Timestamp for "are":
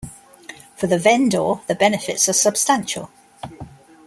2.27-2.33